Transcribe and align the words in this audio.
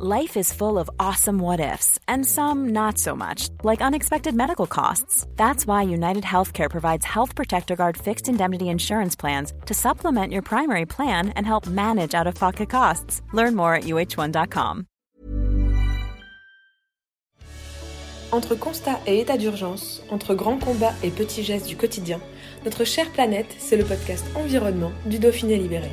Life 0.00 0.36
is 0.36 0.52
full 0.52 0.78
of 0.78 0.88
awesome 1.00 1.40
what 1.40 1.58
ifs, 1.58 1.98
and 2.06 2.24
some 2.24 2.68
not 2.68 2.98
so 2.98 3.16
much, 3.16 3.48
like 3.64 3.82
unexpected 3.82 4.32
medical 4.32 4.68
costs. 4.68 5.26
That's 5.34 5.66
why 5.66 5.82
United 5.82 6.22
Healthcare 6.22 6.70
provides 6.70 7.04
Health 7.04 7.34
Protector 7.34 7.74
Guard 7.74 7.96
fixed 7.96 8.28
indemnity 8.28 8.68
insurance 8.68 9.16
plans 9.16 9.52
to 9.66 9.74
supplement 9.74 10.32
your 10.32 10.42
primary 10.42 10.86
plan 10.86 11.30
and 11.30 11.44
help 11.44 11.66
manage 11.66 12.14
out 12.14 12.28
of 12.28 12.36
pocket 12.36 12.70
costs. 12.70 13.22
Learn 13.32 13.56
more 13.56 13.74
at 13.74 13.84
uh1.com. 13.86 14.86
Entre 18.30 18.54
constat 18.54 19.00
et 19.04 19.18
état 19.18 19.36
d'urgence, 19.36 20.00
entre 20.10 20.36
grands 20.36 20.60
combats 20.60 20.94
et 21.02 21.10
petits 21.10 21.42
gestes 21.42 21.66
du 21.66 21.76
quotidien, 21.76 22.20
notre 22.64 22.84
chère 22.84 23.10
planète, 23.10 23.52
c'est 23.58 23.76
le 23.76 23.84
podcast 23.84 24.24
Environnement 24.36 24.92
du 25.06 25.18
Dauphiné 25.18 25.56
Libéré. 25.56 25.90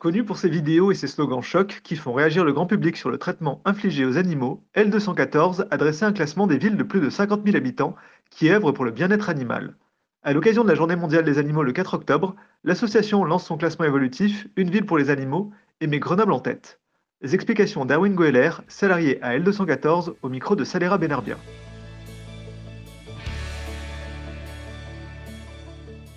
Connu 0.00 0.24
pour 0.24 0.38
ses 0.38 0.48
vidéos 0.48 0.90
et 0.90 0.94
ses 0.94 1.08
slogans 1.08 1.42
chocs 1.42 1.82
qui 1.84 1.94
font 1.94 2.14
réagir 2.14 2.42
le 2.42 2.54
grand 2.54 2.64
public 2.64 2.96
sur 2.96 3.10
le 3.10 3.18
traitement 3.18 3.60
infligé 3.66 4.06
aux 4.06 4.16
animaux, 4.16 4.64
L214 4.74 5.66
a 5.70 5.76
dressé 5.76 6.06
un 6.06 6.14
classement 6.14 6.46
des 6.46 6.56
villes 6.56 6.78
de 6.78 6.82
plus 6.82 7.02
de 7.02 7.10
50 7.10 7.44
000 7.44 7.54
habitants 7.54 7.94
qui 8.30 8.50
œuvrent 8.50 8.72
pour 8.72 8.86
le 8.86 8.92
bien-être 8.92 9.28
animal. 9.28 9.76
À 10.22 10.32
l'occasion 10.32 10.64
de 10.64 10.70
la 10.70 10.74
Journée 10.74 10.96
mondiale 10.96 11.26
des 11.26 11.36
animaux 11.36 11.62
le 11.62 11.72
4 11.72 11.92
octobre, 11.92 12.34
l'association 12.64 13.26
lance 13.26 13.44
son 13.44 13.58
classement 13.58 13.84
évolutif 13.84 14.48
Une 14.56 14.70
ville 14.70 14.86
pour 14.86 14.96
les 14.96 15.10
animaux 15.10 15.52
et 15.82 15.86
met 15.86 15.98
Grenoble 15.98 16.32
en 16.32 16.40
tête. 16.40 16.80
Les 17.20 17.34
explications 17.34 17.84
d'Arwin 17.84 18.14
Goeller, 18.14 18.52
salarié 18.68 19.22
à 19.22 19.38
L214, 19.38 20.14
au 20.22 20.28
micro 20.30 20.56
de 20.56 20.64
Salera 20.64 20.96
Benarbia. 20.96 21.36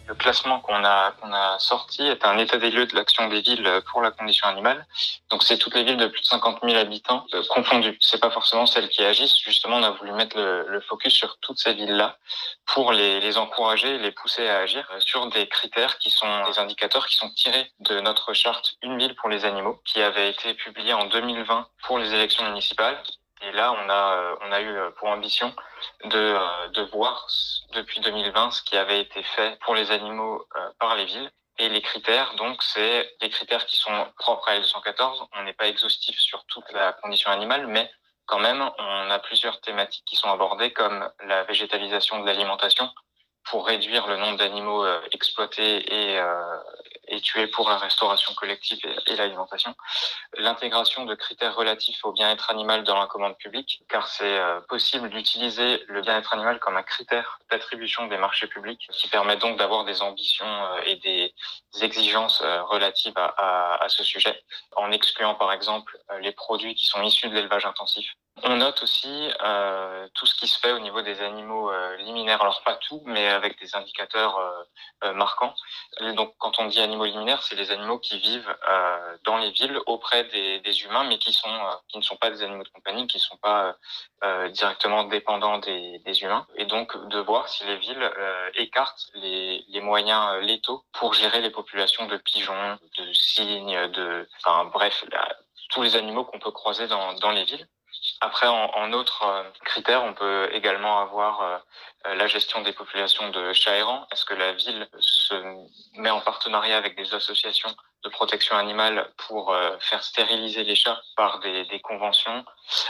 Le 0.07 0.15
classement 0.15 0.59
qu'on 0.59 0.83
a, 0.83 1.13
sorti 1.59 2.05
est 2.05 2.25
un 2.25 2.37
état 2.37 2.57
des 2.57 2.71
lieux 2.71 2.85
de 2.85 2.95
l'action 2.95 3.27
des 3.29 3.41
villes 3.41 3.81
pour 3.89 4.01
la 4.01 4.11
condition 4.11 4.47
animale. 4.47 4.85
Donc 5.29 5.43
c'est 5.43 5.57
toutes 5.57 5.75
les 5.75 5.83
villes 5.83 5.97
de 5.97 6.07
plus 6.07 6.21
de 6.21 6.27
50 6.27 6.59
000 6.61 6.75
habitants 6.75 7.25
euh, 7.33 7.41
confondues. 7.49 7.97
C'est 8.01 8.19
pas 8.19 8.29
forcément 8.29 8.65
celles 8.65 8.89
qui 8.89 9.03
agissent. 9.03 9.37
Justement, 9.37 9.77
on 9.77 9.83
a 9.83 9.91
voulu 9.91 10.11
mettre 10.11 10.37
le, 10.37 10.81
focus 10.81 11.13
sur 11.13 11.37
toutes 11.39 11.57
ces 11.57 11.73
villes-là 11.73 12.17
pour 12.65 12.91
les, 12.91 13.21
les 13.21 13.37
encourager, 13.37 13.97
les 13.97 14.11
pousser 14.11 14.47
à 14.49 14.59
agir 14.59 14.85
sur 14.99 15.27
des 15.27 15.47
critères 15.47 15.97
qui 15.99 16.09
sont 16.09 16.45
des 16.47 16.59
indicateurs 16.59 17.07
qui 17.07 17.15
sont 17.15 17.29
tirés 17.29 17.71
de 17.79 17.99
notre 18.01 18.33
charte 18.33 18.75
Une 18.81 18.97
ville 18.97 19.15
pour 19.15 19.29
les 19.29 19.45
animaux, 19.45 19.81
qui 19.85 20.01
avait 20.01 20.29
été 20.29 20.53
publiée 20.53 20.93
en 20.93 21.05
2020 21.05 21.67
pour 21.83 21.99
les 21.99 22.13
élections 22.13 22.43
municipales 22.45 23.01
et 23.43 23.51
là, 23.51 23.73
on 23.73 23.89
a, 23.89 24.53
euh, 24.53 24.59
eu 24.61 24.77
euh, 24.77 24.91
pour 24.91 25.09
ambition 25.09 25.53
de, 26.05 26.17
euh, 26.17 26.67
de 26.69 26.81
voir 26.83 27.27
depuis 27.73 27.99
2020 27.99 28.51
ce 28.51 28.61
qui 28.61 28.77
avait 28.77 29.01
été 29.01 29.21
fait 29.21 29.59
pour 29.61 29.75
les 29.75 29.91
animaux 29.91 30.47
par 30.79 30.95
les 30.95 31.05
villes. 31.05 31.29
Et 31.59 31.69
les 31.69 31.81
critères, 31.81 32.33
donc, 32.35 32.63
c'est 32.63 33.15
des 33.21 33.29
critères 33.29 33.65
qui 33.67 33.77
sont 33.77 34.07
propres 34.17 34.47
à 34.47 34.57
L214. 34.59 35.27
On 35.33 35.43
n'est 35.43 35.53
pas 35.53 35.67
exhaustif 35.67 36.17
sur 36.19 36.45
toute 36.45 36.71
la 36.71 36.93
condition 36.93 37.29
animale, 37.29 37.67
mais 37.67 37.91
quand 38.25 38.39
même, 38.39 38.67
on 38.79 39.09
a 39.11 39.19
plusieurs 39.19 39.61
thématiques 39.61 40.05
qui 40.05 40.15
sont 40.15 40.31
abordées, 40.31 40.73
comme 40.73 41.07
la 41.25 41.43
végétalisation 41.43 42.21
de 42.21 42.25
l'alimentation, 42.25 42.89
pour 43.49 43.67
réduire 43.67 44.07
le 44.07 44.17
nombre 44.17 44.37
d'animaux 44.37 44.85
exploités 45.11 45.93
et, 45.93 46.19
et 47.07 47.21
tués 47.21 47.47
pour 47.47 47.69
la 47.69 47.77
restauration 47.77 48.33
collective 48.33 48.79
et, 49.07 49.15
l'alimentation. 49.15 49.75
L'intégration 50.37 51.05
de 51.05 51.15
critères 51.15 51.55
relatifs 51.55 52.03
au 52.05 52.11
bien-être 52.11 52.49
animal 52.49 52.83
dans 52.83 52.99
la 52.99 53.07
commande 53.07 53.37
publique, 53.37 53.83
car 53.89 54.07
c'est 54.07 54.37
euh, 54.39 54.59
possible 54.61 55.09
d'utiliser 55.09 55.83
le 55.87 56.01
bien-être 56.01 56.33
animal 56.33 56.59
comme 56.59 56.77
un 56.77 56.83
critère 56.83 57.39
d'attribution 57.49 58.07
des 58.07 58.17
marchés 58.17 58.47
publics, 58.47 58.87
qui 58.91 59.07
permet 59.09 59.37
donc 59.37 59.57
d'avoir 59.57 59.83
des 59.85 60.01
ambitions 60.01 60.45
euh, 60.45 60.81
et 60.85 60.95
des 60.97 61.33
exigences 61.81 62.41
euh, 62.41 62.63
relatives 62.63 63.17
à, 63.17 63.25
à, 63.25 63.83
à, 63.83 63.89
ce 63.89 64.03
sujet, 64.03 64.41
en 64.75 64.91
excluant 64.91 65.35
par 65.35 65.51
exemple 65.51 65.97
les 66.19 66.31
produits 66.31 66.75
qui 66.75 66.85
sont 66.85 67.01
issus 67.03 67.29
de 67.29 67.35
l'élevage 67.35 67.65
intensif. 67.65 68.15
On 68.41 68.57
note 68.57 68.81
aussi 68.81 69.29
euh, 69.43 70.07
tout 70.15 70.25
ce 70.25 70.33
qui 70.33 70.47
se 70.47 70.59
fait 70.59 70.71
au 70.71 70.79
niveau 70.79 71.03
des 71.03 71.21
animaux 71.21 71.69
euh, 71.69 71.97
liminaires. 71.97 72.41
Alors 72.41 72.63
pas 72.63 72.75
tout, 72.75 73.03
mais 73.05 73.27
avec 73.27 73.59
des 73.59 73.75
indicateurs 73.75 74.37
euh, 75.03 75.13
marquants. 75.13 75.53
Donc 76.15 76.33
quand 76.39 76.59
on 76.59 76.65
dit 76.65 76.81
animaux 76.81 77.05
liminaires, 77.05 77.43
c'est 77.43 77.55
les 77.55 77.69
animaux 77.69 77.99
qui 77.99 78.17
vivent 78.17 78.55
dans 79.23 79.37
les 79.37 79.51
villes 79.51 79.79
auprès 79.85 80.23
des, 80.25 80.59
des 80.61 80.83
humains, 80.83 81.03
mais 81.03 81.19
qui 81.19 81.29
ne 81.95 82.01
sont 82.01 82.15
pas 82.17 82.31
des 82.31 82.41
animaux 82.41 82.63
de 82.63 82.69
compagnie, 82.69 83.05
qui 83.07 83.17
ne 83.17 83.21
sont 83.21 83.37
pas 83.37 83.75
directement 84.49 85.03
dépendants 85.03 85.59
des, 85.59 85.99
des, 85.99 86.23
humains. 86.23 86.47
Et 86.55 86.65
donc 86.65 86.97
de 87.09 87.19
voir 87.19 87.47
si 87.49 87.65
les 87.65 87.77
villes 87.77 88.11
écartent 88.55 89.09
les, 89.15 89.81
moyens 89.81 90.41
létaux 90.41 90.83
pour 90.93 91.13
gérer 91.13 91.41
les 91.41 91.51
populations 91.51 92.05
de 92.07 92.17
pigeons, 92.17 92.79
de 92.97 93.13
cygnes, 93.13 93.87
de, 93.89 94.27
enfin 94.39 94.65
bref, 94.65 95.05
tous 95.69 95.81
les 95.81 95.95
animaux 95.95 96.25
qu'on 96.25 96.39
peut 96.39 96.51
croiser 96.51 96.87
dans 96.87 97.31
les 97.31 97.43
villes. 97.43 97.67
Après, 98.25 98.47
en, 98.47 98.93
autres 98.93 99.23
euh, 99.25 99.43
critères, 99.65 100.01
on 100.01 100.13
peut 100.13 100.47
également 100.53 101.01
avoir 101.01 101.41
euh, 101.41 101.57
euh, 102.07 102.15
la 102.15 102.27
gestion 102.27 102.61
des 102.61 102.71
populations 102.71 103.29
de 103.31 103.51
chats 103.51 103.75
errants. 103.75 104.07
Est-ce 104.13 104.23
que 104.23 104.33
la 104.33 104.53
ville 104.53 104.87
se 104.97 105.33
met 105.95 106.09
en 106.09 106.21
partenariat 106.21 106.77
avec 106.77 106.95
des 106.95 107.13
associations 107.13 107.75
de 108.05 108.09
protection 108.09 108.55
animale 108.55 109.11
pour 109.27 109.55
faire 109.79 110.03
stériliser 110.03 110.63
les 110.63 110.75
chats 110.75 111.01
par 111.15 111.39
des, 111.39 111.79
conventions? 111.81 112.43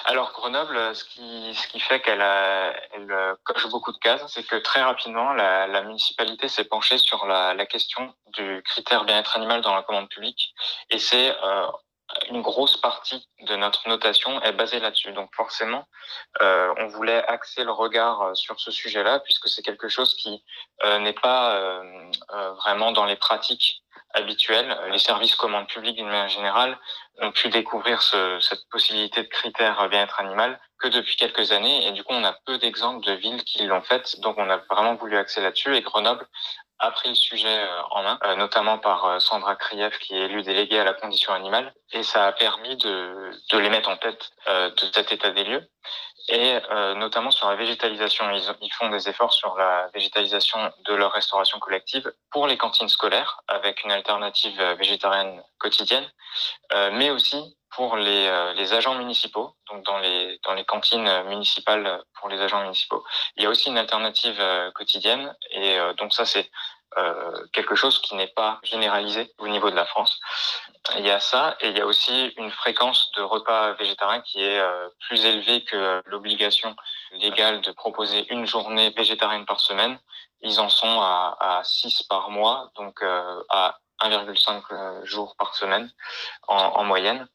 Alors 0.06 0.32
Grenoble, 0.32 0.96
ce 0.96 1.04
qui, 1.04 1.80
fait 1.80 2.00
qu'elle 2.02 2.22
elle 2.22 3.36
coche 3.44 3.68
beaucoup 3.68 3.92
de 3.92 4.00
cases, 4.00 4.26
c'est 4.28 4.44
que 4.44 4.56
très 4.56 4.82
rapidement, 4.82 5.34
la, 5.34 5.68
la 5.68 5.84
municipalité 5.84 6.48
s'est 6.48 6.64
penchée 6.64 6.98
sur 6.98 7.28
la, 7.28 7.54
la, 7.54 7.68
question 7.68 8.16
du 8.28 8.64
critère 8.64 9.06
bien-être 9.06 9.36
animal 9.36 9.62
dans 9.62 9.76
la 9.76 9.84
commande 9.84 10.10
publique. 10.10 10.56
Et 10.90 10.98
c'est 10.98 11.36
une 12.30 12.42
grosse 12.42 12.78
partie 12.78 13.28
de 13.42 13.56
notre 13.56 13.88
notation 13.88 14.42
est 14.42 14.54
basée 14.54 14.80
là-dessus. 14.80 15.12
Donc 15.14 15.30
forcément, 15.36 15.88
euh, 16.42 16.74
on 16.78 16.88
voulait 16.88 17.24
axer 17.28 17.64
le 17.64 17.72
regard 17.72 18.22
euh, 18.22 18.34
sur 18.36 18.60
ce 18.60 18.72
sujet-là, 18.72 19.20
puisque 19.20 19.48
c'est 19.48 19.62
quelque 19.62 19.90
chose 19.90 20.16
qui 20.16 20.44
euh, 20.84 21.00
n'est 21.00 21.14
pas 21.14 21.56
euh, 21.56 22.12
vraiment 22.64 22.92
dans 22.92 23.06
les 23.06 23.16
pratiques 23.16 23.84
habituelles. 24.16 24.78
Les 24.92 25.00
services 25.00 25.36
commandes 25.36 25.68
publiques, 25.68 25.96
d'une 25.96 26.08
manière 26.08 26.30
générale, 26.30 26.78
ont 27.20 27.32
pu 27.32 27.50
découvrir 27.50 28.02
ce, 28.02 28.40
cette 28.40 28.68
possibilité 28.70 29.24
de 29.24 29.28
critères 29.28 29.90
bien-être 29.90 30.20
animal 30.20 30.60
que 30.80 30.88
depuis 30.88 31.16
quelques 31.16 31.52
années. 31.52 31.88
Et 31.88 31.92
du 31.94 32.04
coup, 32.04 32.14
on 32.14 32.24
a 32.24 32.34
peu 32.46 32.60
d'exemples 32.60 33.06
de 33.06 33.14
villes 33.14 33.44
qui 33.44 33.66
l'ont 33.66 33.82
fait. 33.82 34.20
Donc, 34.20 34.38
on 34.38 34.50
a 34.50 34.58
vraiment 34.70 34.96
voulu 34.96 35.18
axer 35.18 35.42
là-dessus. 35.42 35.76
Et 35.76 35.82
Grenoble 35.82 36.28
a 36.84 36.92
pris 36.92 37.10
le 37.10 37.16
sujet 37.16 37.48
euh, 37.48 37.82
en 37.92 38.04
main, 38.04 38.20
euh, 38.26 38.36
notamment 38.36 38.78
par 38.78 39.06
euh, 39.06 39.20
Sandra 39.20 39.56
Krief, 39.56 39.98
qui 40.00 40.16
est 40.16 40.26
élue 40.26 40.44
déléguée 40.44 40.80
à 40.80 40.84
la 40.84 40.94
condition 40.94 41.34
animale, 41.34 41.74
et 41.94 42.04
ça 42.04 42.28
a 42.28 42.32
permis 42.34 42.76
de, 42.76 43.32
les 43.54 43.70
mettre 43.70 43.90
en 43.90 43.98
tête 43.98 44.32
de 44.48 44.92
cet 44.94 45.14
état 45.14 45.32
des 45.32 45.44
lieux. 45.46 45.70
Et 46.30 46.58
notamment 46.96 47.32
sur 47.32 47.50
la 47.50 47.56
végétalisation, 47.56 48.26
ils, 48.32 48.74
font 48.74 48.90
des 48.90 49.10
efforts 49.10 49.34
sur 49.34 49.56
la 49.56 49.90
végétalisation 49.94 50.58
de 50.86 50.94
leur 50.94 51.12
restauration 51.12 51.60
collective 51.60 52.12
pour 52.32 52.48
les 52.48 52.58
cantines 52.58 52.90
scolaires, 52.90 53.42
avec 53.48 53.84
une 53.84 53.92
alternative 53.92 54.60
végétarienne 54.80 55.44
quotidienne, 55.60 56.10
mais 56.94 57.12
aussi 57.12 57.58
pour 57.76 57.98
les, 57.98 58.54
les 58.56 58.74
agents 58.74 58.96
municipaux, 58.96 59.56
donc 59.70 59.86
dans 59.86 60.00
les, 60.00 60.40
dans 60.46 60.54
les 60.54 60.66
cantines 60.66 61.24
municipales 61.24 62.02
pour 62.20 62.30
les 62.30 62.42
agents 62.42 62.62
municipaux. 62.62 63.04
Il 63.36 63.44
y 63.44 63.46
a 63.46 63.50
aussi 63.50 63.70
une 63.70 63.78
alternative 63.78 64.42
quotidienne, 64.74 65.36
et 65.52 65.78
donc 65.98 66.14
ça 66.14 66.26
c'est 66.26 66.50
euh, 66.98 67.46
quelque 67.54 67.76
chose 67.76 68.00
qui 68.00 68.16
n'est 68.16 68.28
pas 68.28 68.60
généralisé 68.64 69.32
au 69.38 69.48
niveau 69.48 69.70
de 69.70 69.76
la 69.76 69.86
France. 69.86 70.20
Il 70.98 71.06
y 71.06 71.12
a 71.12 71.20
ça 71.20 71.56
et 71.62 71.70
il 71.70 71.78
y 71.78 71.82
a 71.82 71.86
aussi 71.86 72.34
une 72.38 72.52
fréquence 72.52 73.12
de 73.18 73.22
repas 73.22 73.74
végétariens 73.74 74.22
qui 74.22 74.44
est 74.44 74.60
euh, 74.60 74.90
plus 75.08 75.26
élevée 75.26 75.64
que 75.64 76.02
l'obligation 76.06 76.76
légale 77.14 77.62
de 77.62 77.72
proposer 77.72 78.32
une 78.32 78.46
journée 78.46 78.90
végétarienne 78.92 79.46
par 79.46 79.60
semaine. 79.60 79.98
Ils 80.42 80.60
en 80.60 80.70
sont 80.70 81.00
à, 81.02 81.38
à 81.40 81.64
6 81.64 82.04
par 82.04 82.30
mois, 82.30 82.72
donc 82.76 83.02
euh, 83.02 83.42
à 83.50 83.80
1,5 84.04 84.62
euh, 84.72 85.06
jours 85.06 85.36
par 85.38 85.56
semaine 85.56 85.90
en, 86.48 86.56
en 86.56 86.84
moyenne. 86.84 87.28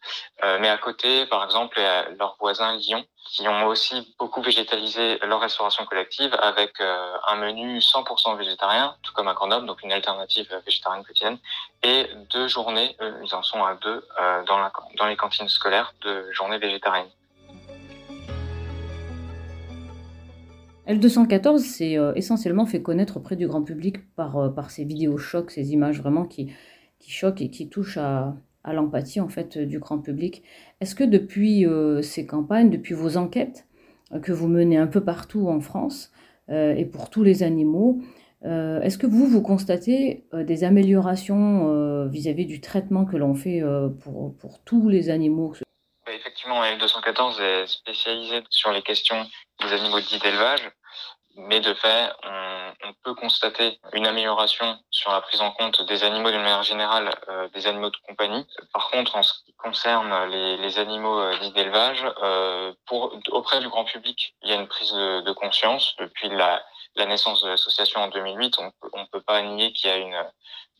Euh, 0.45 0.59
mais 0.61 0.69
à 0.69 0.79
côté, 0.79 1.27
par 1.27 1.45
exemple, 1.45 1.81
leurs 2.19 2.37
voisins 2.39 2.77
Lyon, 2.77 3.05
qui 3.25 3.47
ont 3.49 3.67
aussi 3.67 4.15
beaucoup 4.19 4.41
végétalisé 4.43 5.19
leur 5.19 5.41
restauration 5.41 5.85
collective 5.87 6.35
avec 6.41 6.81
euh, 6.81 7.17
un 7.29 7.37
menu 7.37 7.79
100% 7.79 8.37
végétarien, 8.37 8.97
tout 9.03 9.13
comme 9.13 9.29
à 9.29 9.35
Grenoble, 9.35 9.67
donc 9.67 9.83
une 9.83 9.93
alternative 9.93 10.49
végétarienne 10.65 11.05
quotidienne, 11.05 11.39
et 11.83 12.11
deux 12.31 12.49
journées, 12.49 12.97
ils 13.23 13.35
en 13.35 13.43
sont 13.43 13.65
à 13.65 13.75
deux 13.75 14.07
dans, 14.47 14.71
dans 14.97 15.07
les 15.07 15.17
cantines 15.17 15.49
scolaires 15.49 15.93
de 16.01 16.31
journées 16.33 16.59
végétariennes. 16.59 17.11
L214 20.89 21.59
s'est 21.59 21.99
euh, 21.99 22.15
essentiellement 22.15 22.65
fait 22.65 22.81
connaître 22.81 23.19
auprès 23.19 23.37
du 23.37 23.47
grand 23.47 23.63
public 23.63 23.99
par, 24.15 24.39
euh, 24.39 24.49
par 24.49 24.71
ces 24.71 24.85
vidéos 24.85 25.19
chocs, 25.19 25.51
ces 25.51 25.73
images 25.73 26.01
vraiment 26.01 26.25
qui, 26.25 26.51
qui 26.99 27.11
choquent 27.11 27.43
et 27.43 27.51
qui 27.51 27.69
touchent 27.69 27.99
à, 27.99 28.35
à 28.65 28.73
l'empathie 28.73 29.21
en 29.21 29.29
fait 29.29 29.59
du 29.59 29.79
grand 29.79 29.99
public. 29.99 30.43
Est-ce 30.81 30.95
que 30.95 31.05
depuis 31.05 31.67
euh, 31.67 32.01
ces 32.01 32.27
campagnes, 32.27 32.71
depuis 32.71 32.95
vos 32.95 33.19
enquêtes 33.19 33.67
que 34.23 34.33
vous 34.33 34.49
menez 34.49 34.79
un 34.79 34.87
peu 34.87 35.05
partout 35.05 35.49
en 35.49 35.61
France 35.61 36.11
et 36.51 36.87
pour 36.87 37.11
tous 37.11 37.23
les 37.23 37.43
animaux, 37.43 38.01
Est-ce 38.43 38.97
que 38.97 39.07
vous, 39.07 39.27
vous 39.27 39.43
constatez 39.43 40.25
des 40.33 40.65
améliorations 40.65 42.07
vis-à-vis 42.07 42.47
du 42.47 42.63
traitement 42.63 43.05
que 43.05 43.19
l'on 43.19 43.35
fait 43.35 43.63
pour, 44.01 44.35
pour 44.35 44.61
tous 44.61 44.89
les 44.89 45.11
animaux? 45.11 45.53
Effectivement, 46.07 46.65
L214 46.65 47.43
est 47.43 47.67
spécialisé 47.67 48.41
sur 48.49 48.73
les 48.73 48.81
questions 48.81 49.27
des 49.61 49.75
animaux 49.75 50.01
dits 50.01 50.21
d'élevage 50.21 50.71
mais 51.39 51.61
de 51.61 51.73
fait, 51.75 52.13
on, 52.25 52.93
peut 53.05 53.15
constater 53.15 53.79
une 53.93 54.07
amélioration 54.07 54.79
sur 54.91 55.13
la 55.13 55.21
prise 55.21 55.41
en 55.41 55.53
compte 55.53 55.83
des 55.87 56.05
animaux 56.05 56.31
d'une 56.31 56.43
manière 56.43 56.63
générale, 56.63 57.15
euh, 57.29 57.49
des 57.51 57.67
animaux 57.67 57.91
de 57.91 57.97
compagnie. 58.07 58.47
Par 58.73 58.91
contre, 58.91 59.17
en 59.17 59.23
ce 59.23 59.33
qui 59.45 59.55
concerne 59.55 60.31
les, 60.31 60.79
animaux 60.79 61.19
euh, 61.19 61.39
dits 61.39 61.53
d'élevage, 61.53 62.05
euh, 62.23 62.73
auprès 63.31 63.61
du 63.61 63.69
grand 63.69 63.85
public, 63.85 64.35
il 64.43 64.51
y 64.51 64.53
a 64.53 64.57
une 64.57 64.67
prise 64.67 64.93
de, 64.93 65.33
conscience 65.33 65.95
depuis 65.99 66.29
la, 66.29 66.63
la 66.97 67.07
naissance 67.07 67.43
de 67.43 67.49
l'association 67.49 68.01
en 68.01 68.09
2008. 68.09 68.59
On 68.93 69.01
ne 69.01 69.07
peut 69.07 69.23
pas 69.23 69.41
nier 69.43 69.73
qu'il 69.73 69.89
y 69.89 69.93
a 69.93 69.97
une 69.97 70.17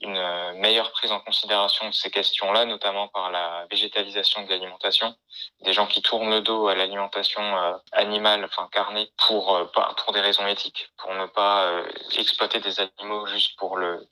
une 0.01 0.17
euh, 0.17 0.53
meilleure 0.55 0.93
prise 0.93 1.11
en 1.11 1.21
considération 1.21 1.89
de 1.89 1.95
ces 1.95 2.11
questions-là, 2.11 2.65
notamment 2.65 3.09
par 3.09 3.31
la 3.31 3.67
végétalisation 3.71 4.45
de 4.45 4.51
l'alimentation, 4.51 5.15
des 5.63 5.73
gens 5.73 5.87
qui 5.87 6.03
tournent 6.03 6.31
le 6.31 6.41
dos 6.41 6.69
à 6.69 6.75
l'alimentation 6.75 7.43
euh, 7.43 7.73
animale, 7.93 8.45
enfin 8.45 8.69
carnée, 8.71 9.11
pour 9.27 9.57
euh, 9.57 9.65
pour 10.05 10.13
des 10.13 10.21
raisons 10.21 10.47
éthiques, 10.47 10.91
pour 10.99 11.13
ne 11.15 11.27
pas 11.27 11.83
exploiter 12.17 12.61
des 12.61 12.81
animaux 12.81 13.27
juste 13.27 13.57
pour 13.59 13.77
le, 13.77 14.07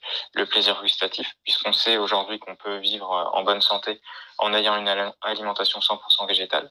plaisir 0.49 0.81
gustatif, 0.81 1.33
puisqu'on 1.43 1.73
sait 1.73 1.97
aujourd'hui 1.97 2.39
qu'on 2.39 2.55
peut 2.55 2.77
vivre 2.77 3.09
en 3.33 3.43
bonne 3.43 3.61
santé 3.61 4.01
en 4.39 4.53
ayant 4.53 4.75
une 4.77 5.11
alimentation 5.21 5.79
100% 5.79 6.27
végétale. 6.27 6.69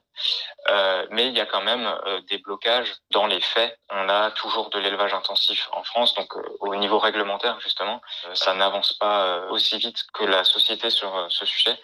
Mais 1.11 1.27
il 1.27 1.37
y 1.37 1.41
a 1.41 1.45
quand 1.45 1.61
même 1.61 1.87
des 2.29 2.37
blocages 2.37 2.93
dans 3.11 3.27
les 3.27 3.41
faits. 3.41 3.77
On 3.89 4.09
a 4.09 4.31
toujours 4.31 4.69
de 4.69 4.79
l'élevage 4.79 5.13
intensif 5.13 5.69
en 5.73 5.83
France, 5.83 6.13
donc 6.15 6.33
au 6.61 6.75
niveau 6.75 6.99
réglementaire 6.99 7.59
justement, 7.59 8.01
ça 8.33 8.53
n'avance 8.53 8.93
pas 8.93 9.06
aussi 9.49 9.77
vite 9.77 10.05
que 10.13 10.23
la 10.23 10.43
société 10.43 10.89
sur 10.89 11.27
ce 11.29 11.45
sujet. 11.45 11.79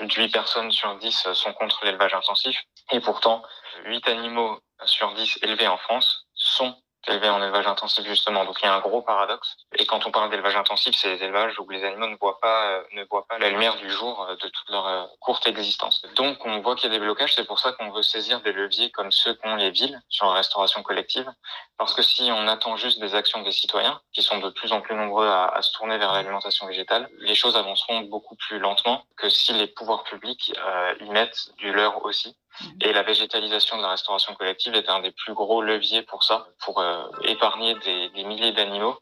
8 0.00 0.28
personnes 0.30 0.70
sur 0.70 0.96
10 0.96 1.32
sont 1.32 1.52
contre 1.54 1.84
l'élevage 1.84 2.14
intensif, 2.14 2.62
et 2.92 3.00
pourtant 3.00 3.42
8 3.84 4.08
animaux 4.08 4.60
sur 4.84 5.12
10 5.14 5.38
élevés 5.42 5.68
en 5.68 5.78
France 5.78 6.26
sont 6.34 6.76
élevé 7.08 7.28
en 7.28 7.42
élevage 7.42 7.66
intensif 7.66 8.06
justement. 8.06 8.44
Donc 8.44 8.60
il 8.62 8.66
y 8.66 8.68
a 8.68 8.74
un 8.74 8.80
gros 8.80 9.02
paradoxe. 9.02 9.56
Et 9.76 9.86
quand 9.86 10.06
on 10.06 10.10
parle 10.10 10.30
d'élevage 10.30 10.56
intensif, 10.56 10.94
c'est 10.96 11.08
les 11.08 11.22
élevages 11.22 11.58
où 11.58 11.68
les 11.70 11.84
animaux 11.84 12.08
ne 12.08 12.16
voient 12.16 12.40
pas 12.40 12.70
euh, 12.70 12.82
ne 12.92 13.04
voient 13.04 13.26
pas 13.26 13.38
la 13.38 13.50
lumière 13.50 13.76
du 13.76 13.90
jour 13.90 14.22
euh, 14.22 14.34
de 14.34 14.48
toute 14.48 14.68
leur 14.70 14.86
euh, 14.86 15.04
courte 15.20 15.46
existence. 15.46 16.02
Donc 16.14 16.44
on 16.44 16.60
voit 16.60 16.76
qu'il 16.76 16.90
y 16.90 16.94
a 16.94 16.98
des 16.98 17.04
blocages. 17.04 17.34
C'est 17.34 17.46
pour 17.46 17.58
ça 17.58 17.72
qu'on 17.72 17.90
veut 17.90 18.02
saisir 18.02 18.40
des 18.40 18.52
leviers 18.52 18.90
comme 18.90 19.12
ceux 19.12 19.34
qu'ont 19.34 19.56
les 19.56 19.70
villes 19.70 20.00
sur 20.08 20.26
la 20.26 20.34
restauration 20.34 20.82
collective. 20.82 21.30
Parce 21.76 21.94
que 21.94 22.02
si 22.02 22.30
on 22.32 22.48
attend 22.48 22.76
juste 22.76 23.00
des 23.00 23.14
actions 23.14 23.42
des 23.42 23.52
citoyens, 23.52 24.00
qui 24.12 24.22
sont 24.22 24.38
de 24.38 24.50
plus 24.50 24.72
en 24.72 24.80
plus 24.80 24.96
nombreux 24.96 25.28
à, 25.28 25.46
à 25.46 25.62
se 25.62 25.72
tourner 25.72 25.96
vers 25.98 26.12
l'alimentation 26.12 26.66
végétale, 26.66 27.08
les 27.18 27.34
choses 27.34 27.56
avanceront 27.56 28.00
beaucoup 28.00 28.34
plus 28.36 28.58
lentement 28.58 29.04
que 29.16 29.28
si 29.28 29.52
les 29.52 29.66
pouvoirs 29.66 30.04
publics 30.04 30.52
euh, 30.58 30.94
y 31.00 31.08
mettent 31.10 31.50
du 31.58 31.72
leur 31.72 32.04
aussi. 32.04 32.36
Mhm. 32.60 32.78
Et 32.82 32.92
la 32.92 33.02
végétalisation 33.02 33.76
de 33.76 33.82
la 33.82 33.90
restauration 33.90 34.34
collective 34.34 34.74
est 34.74 34.88
un 34.88 35.00
des 35.00 35.12
plus 35.12 35.34
gros 35.34 35.62
leviers 35.62 36.02
pour 36.02 36.24
ça, 36.24 36.46
pour 36.60 36.80
euh, 36.80 37.04
épargner 37.22 37.74
des, 37.76 38.10
des 38.10 38.24
milliers 38.24 38.52
d'animaux. 38.52 38.98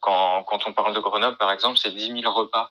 Quand, 0.00 0.42
quand 0.44 0.66
on 0.66 0.72
parle 0.72 0.94
de 0.94 1.00
Grenoble, 1.00 1.36
par 1.36 1.52
exemple, 1.52 1.78
c'est 1.78 1.90
10 1.90 2.22
000 2.22 2.32
repas 2.32 2.70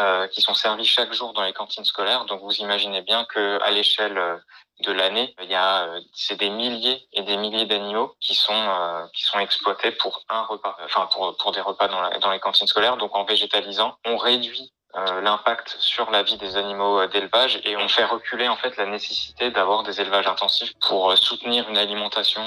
euh, 0.00 0.26
qui 0.28 0.40
sont 0.40 0.54
servis 0.54 0.84
chaque 0.84 1.12
jour 1.12 1.32
dans 1.34 1.42
les 1.42 1.52
cantines 1.52 1.84
scolaires. 1.84 2.24
Donc 2.24 2.40
vous 2.40 2.54
imaginez 2.54 3.02
bien 3.02 3.24
que 3.26 3.62
à 3.62 3.70
l'échelle 3.70 4.18
euh, 4.18 4.36
de 4.80 4.90
l'année, 4.90 5.34
il 5.40 5.48
y 5.48 5.54
a 5.54 5.84
euh, 5.84 6.00
c'est 6.12 6.36
des 6.36 6.50
milliers 6.50 7.06
et 7.12 7.22
des 7.22 7.36
milliers 7.36 7.66
d'animaux 7.66 8.16
qui 8.20 8.34
sont 8.34 8.52
euh, 8.52 9.06
qui 9.14 9.22
sont 9.22 9.38
exploités 9.38 9.92
pour 9.92 10.24
un 10.28 10.42
repas, 10.42 10.76
enfin 10.84 11.08
pour 11.12 11.36
pour 11.36 11.52
des 11.52 11.60
repas 11.60 11.86
dans, 11.86 12.00
la, 12.00 12.18
dans 12.18 12.32
les 12.32 12.40
cantines 12.40 12.66
scolaires. 12.66 12.96
Donc 12.96 13.14
en 13.14 13.24
végétalisant, 13.24 13.96
on 14.04 14.16
réduit 14.16 14.72
euh, 14.96 15.20
l'impact 15.22 15.74
sur 15.80 16.08
la 16.12 16.22
vie 16.22 16.36
des 16.36 16.56
animaux 16.56 17.00
euh, 17.00 17.08
d'élevage 17.08 17.60
et 17.64 17.76
on 17.76 17.88
fait 17.88 18.04
reculer 18.04 18.46
en 18.46 18.54
fait 18.54 18.76
la 18.76 18.86
nécessité 18.86 19.50
d'avoir 19.50 19.82
des 19.82 20.00
élevages 20.00 20.28
intensifs 20.28 20.72
pour 20.86 21.10
euh, 21.10 21.16
soutenir 21.16 21.68
une 21.68 21.76
alimentation 21.76 22.42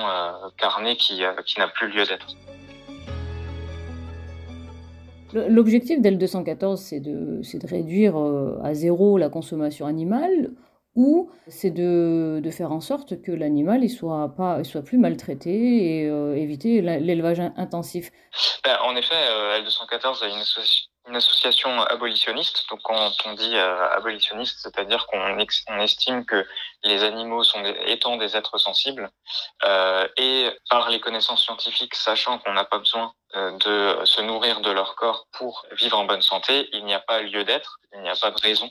carnée 0.57 0.95
qui, 0.95 1.23
qui 1.45 1.59
n'a 1.59 1.67
plus 1.67 1.89
lieu 1.89 2.05
d'être. 2.05 2.27
L'objectif 5.33 5.99
d'L214, 5.99 6.77
c'est 6.77 7.01
de, 7.01 7.41
de, 7.41 7.67
réduire 7.67 8.15
à 8.63 8.73
zéro 8.73 9.17
la 9.17 9.27
consommation 9.27 9.85
animale 9.85 10.51
ou 10.95 11.29
c'est 11.47 11.69
de, 11.69 12.39
de, 12.41 12.49
faire 12.49 12.71
en 12.71 12.79
sorte 12.79 13.21
que 13.21 13.33
l'animal 13.33 13.81
ne 13.81 13.88
soit, 13.89 14.33
pas, 14.38 14.63
soit 14.63 14.83
plus 14.83 14.97
maltraité 14.97 15.51
et 15.51 16.05
éviter 16.41 16.81
l'élevage 16.81 17.41
intensif? 17.57 18.09
Ben, 18.63 18.77
En 18.83 18.95
effet, 18.95 19.15
L214 19.59 20.23
a 20.23 20.27
une 20.29 20.39
association 20.39 20.88
une 21.07 21.15
association 21.15 21.81
abolitionniste. 21.83 22.65
Donc 22.69 22.81
quand 22.83 23.12
on 23.25 23.33
dit 23.33 23.56
euh, 23.56 23.89
abolitionniste, 23.92 24.59
c'est-à-dire 24.59 25.07
qu'on 25.07 25.19
on 25.19 25.80
estime 25.80 26.25
que 26.25 26.45
les 26.83 27.04
animaux 27.04 27.44
sont 27.44 27.63
étant 27.86 28.18
des 28.18 28.36
êtres 28.36 28.57
sensibles 28.57 29.09
euh, 29.63 30.07
et 30.18 30.50
par 30.69 30.89
les 30.89 31.00
connaissances 31.00 31.44
scientifiques, 31.44 31.95
sachant 31.95 32.39
qu'on 32.39 32.54
n'a 32.54 32.65
pas 32.65 32.80
besoin 32.80 33.13
euh, 33.36 33.51
de 33.57 34.06
se 34.06 34.21
nourrir 34.21 34.62
de 34.62 34.71
leur 34.71 34.95
corps 34.95 35.27
pour 35.31 35.65
vivre 35.71 35.98
en 35.98 36.06
bonne 36.06 36.21
santé, 36.21 36.69
il 36.74 36.86
n'y 36.86 36.94
a 36.94 37.00
pas 37.00 37.21
lieu 37.21 37.44
d'être, 37.44 37.80
il 37.94 38.01
n'y 38.01 38.09
a 38.09 38.15
pas 38.15 38.31
de 38.31 38.42
raison 38.42 38.69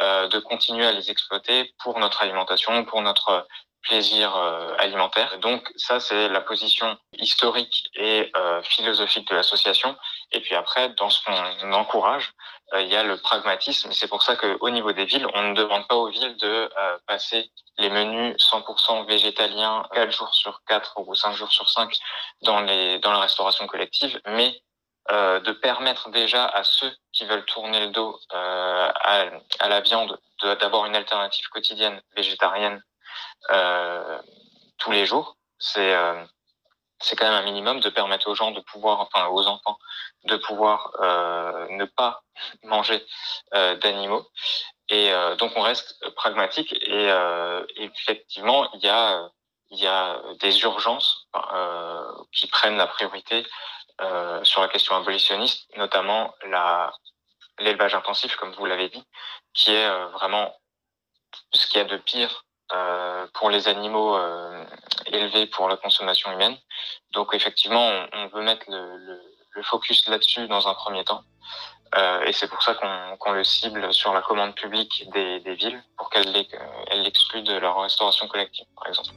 de 0.00 0.38
continuer 0.38 0.86
à 0.86 0.92
les 0.92 1.10
exploiter 1.10 1.74
pour 1.82 1.98
notre 1.98 2.22
alimentation, 2.22 2.84
pour 2.84 3.02
notre 3.02 3.46
plaisir 3.84 4.36
euh, 4.36 4.74
alimentaire. 4.78 5.38
Donc 5.38 5.70
ça, 5.76 6.00
c'est 6.00 6.28
la 6.28 6.40
position 6.40 6.96
historique 7.12 7.90
et 7.94 8.30
euh, 8.36 8.62
philosophique 8.62 9.28
de 9.28 9.34
l'association. 9.34 9.96
Et 10.32 10.40
puis 10.40 10.54
après, 10.54 10.90
dans 10.90 11.10
ce 11.10 11.20
qu'on 11.24 11.72
encourage, 11.72 12.32
euh, 12.72 12.82
il 12.82 12.88
y 12.88 12.96
a 12.96 13.02
le 13.02 13.16
pragmatisme. 13.16 13.92
C'est 13.92 14.08
pour 14.08 14.22
ça 14.22 14.36
qu'au 14.36 14.70
niveau 14.70 14.92
des 14.92 15.04
villes, 15.04 15.26
on 15.34 15.42
ne 15.42 15.54
demande 15.54 15.86
pas 15.86 15.96
aux 15.96 16.08
villes 16.08 16.36
de 16.38 16.70
passer 17.06 17.50
les 17.78 17.90
menus 17.90 18.36
100% 18.38 19.06
végétaliens 19.06 19.86
4 19.92 20.10
jours 20.10 20.34
sur 20.34 20.60
4 20.66 20.94
ou 20.98 21.14
5 21.14 21.34
jours 21.34 21.52
sur 21.52 21.68
5 21.68 21.94
dans, 22.42 22.60
les, 22.60 22.98
dans 23.00 23.12
la 23.12 23.20
restauration 23.20 23.66
collective, 23.66 24.20
mais 24.26 24.54
euh, 25.10 25.38
de 25.40 25.52
permettre 25.52 26.08
déjà 26.08 26.46
à 26.46 26.64
ceux 26.64 26.90
qui 27.12 27.26
veulent 27.26 27.44
tourner 27.44 27.78
le 27.80 27.88
dos 27.88 28.18
euh, 28.32 28.90
à, 28.94 29.26
à, 29.60 29.68
la 29.68 29.80
viande 29.82 30.18
d'avoir 30.42 30.86
une 30.86 30.96
alternative 30.96 31.46
quotidienne 31.48 32.00
végétarienne 32.16 32.76
euh, 32.76 32.93
tous 34.78 34.90
les 34.92 35.06
jours. 35.06 35.36
C'est 35.58 35.94
euh, 35.94 36.24
c'est 37.00 37.16
quand 37.16 37.24
même 37.24 37.34
un 37.34 37.42
minimum 37.42 37.80
de 37.80 37.90
permettre 37.90 38.28
aux 38.28 38.34
gens 38.34 38.50
de 38.50 38.60
pouvoir, 38.60 39.00
enfin 39.00 39.26
aux 39.28 39.46
enfants, 39.46 39.78
de 40.24 40.36
pouvoir 40.36 40.92
euh, 41.00 41.66
ne 41.70 41.84
pas 41.84 42.22
manger 42.62 43.04
euh, 43.54 43.76
d'animaux. 43.76 44.26
Et 44.88 45.12
euh, 45.12 45.36
donc 45.36 45.52
on 45.56 45.62
reste 45.62 45.96
pragmatique 46.14 46.72
et 46.72 47.10
euh, 47.10 47.64
effectivement 47.76 48.70
il 48.74 48.80
y 48.80 48.88
a 48.88 49.28
il 49.70 49.78
y 49.78 49.86
a 49.86 50.20
des 50.40 50.60
urgences 50.62 51.26
qui 52.32 52.46
prennent 52.46 52.76
la 52.76 52.86
priorité 52.86 53.44
sur 54.44 54.60
la 54.60 54.68
question 54.68 54.94
abolitionniste, 54.94 55.66
notamment 55.76 56.32
la 56.46 56.92
l'élevage 57.58 57.94
intensif, 57.94 58.36
comme 58.36 58.52
vous 58.52 58.66
l'avez 58.66 58.88
dit, 58.88 59.04
qui 59.52 59.72
est 59.72 59.88
vraiment 60.12 60.54
ce 61.52 61.66
qu'il 61.66 61.78
y 61.78 61.80
a 61.80 61.84
de 61.84 61.96
pire 61.96 62.44
euh, 62.44 62.53
pour 63.34 63.50
les 63.50 63.68
animaux 63.68 64.16
euh, 64.16 64.64
élevés 65.06 65.46
pour 65.46 65.68
la 65.68 65.76
consommation 65.76 66.32
humaine. 66.32 66.56
Donc 67.12 67.34
effectivement, 67.34 68.06
on, 68.12 68.26
veut 68.28 68.42
mettre 68.42 68.64
le, 68.68 69.62
focus 69.62 70.08
là-dessus 70.08 70.48
dans 70.48 70.66
un 70.66 70.74
premier 70.74 71.04
temps. 71.04 71.22
Euh, 71.96 72.24
et 72.24 72.32
c'est 72.32 72.48
pour 72.48 72.62
ça 72.62 72.74
qu'on 72.74 73.16
qu 73.16 73.34
le 73.34 73.44
cible 73.44 73.92
sur 73.92 74.12
la 74.12 74.20
commande 74.20 74.54
publique 74.54 75.08
des, 75.12 75.40
des 75.40 75.54
villes 75.54 75.80
pour 75.96 76.10
qu'elles 76.10 76.32
l'excluent 77.02 77.42
de 77.42 77.56
leur 77.56 77.80
restauration 77.80 78.26
collective, 78.26 78.66
par 78.76 78.88
exemple. 78.88 79.14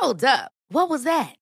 Hold 0.00 0.24
up. 0.24 0.50
What 0.70 0.88
was 0.88 1.04
that? 1.04 1.41